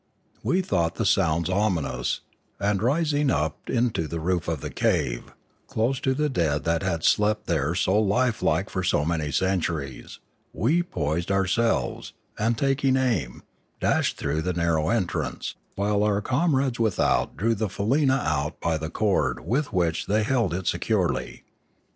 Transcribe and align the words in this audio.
We 0.41 0.61
thought 0.63 0.95
the 0.95 1.05
sounds 1.05 1.47
ominous, 1.47 2.21
and, 2.59 2.81
rising 2.81 3.29
high 3.29 3.45
up 3.45 3.69
into 3.69 4.07
the 4.07 4.19
roof 4.19 4.47
of 4.47 4.61
the 4.61 4.71
cave, 4.71 5.25
close 5.67 5.99
to 5.99 6.15
the 6.15 6.27
dead 6.27 6.63
that 6.63 6.81
had 6.81 7.03
slept 7.03 7.45
there 7.45 7.75
so 7.75 7.99
like 7.99 8.41
life 8.41 8.71
for 8.71 8.83
so 8.83 9.05
many 9.05 9.31
centuries, 9.31 10.17
we 10.53 10.81
poised 10.81 11.29
our 11.29 11.45
selves 11.45 12.13
and, 12.39 12.57
taking 12.57 12.97
aim, 12.97 13.43
dashed 13.79 14.17
through 14.17 14.41
the 14.41 14.53
narrow 14.53 14.89
en 14.89 15.05
trance, 15.05 15.53
while 15.75 16.01
our 16.01 16.19
comrades 16.23 16.79
without 16.79 17.37
drew 17.37 17.53
the 17.53 17.67
faleena 17.69 18.25
out 18.25 18.59
by 18.59 18.79
the 18.79 18.89
cord 18.89 19.41
with 19.45 19.71
which 19.71 20.07
they 20.07 20.23
had 20.23 20.31
held 20.33 20.53
it 20.55 20.65
securely. 20.65 21.43